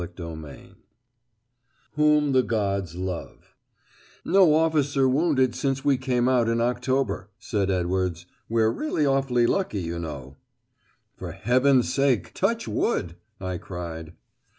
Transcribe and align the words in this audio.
CHAPTER 0.03 0.47
X 0.49 0.69
"WHOM 1.91 2.31
THE 2.31 2.41
GODS 2.41 2.95
LOVE" 2.95 3.53
"No 4.25 4.55
officer 4.55 5.07
wounded 5.07 5.53
since 5.53 5.85
we 5.85 5.95
came 5.97 6.27
out 6.27 6.49
in 6.49 6.59
October," 6.59 7.29
said 7.37 7.69
Edwards: 7.69 8.25
"we're 8.49 8.71
really 8.71 9.05
awfully 9.05 9.45
lucky, 9.45 9.81
you 9.83 9.99
know." 9.99 10.37
"For 11.17 11.33
heaven's 11.33 11.93
sake, 11.93 12.33
touch 12.33 12.67
wood," 12.67 13.15
I 13.39 13.59
cried. 13.59 14.13